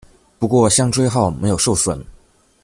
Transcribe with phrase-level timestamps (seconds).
[0.39, 2.03] 不过香椎号没有受损。